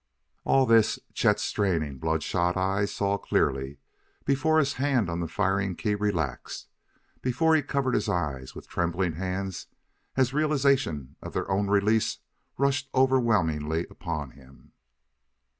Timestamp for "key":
5.75-5.93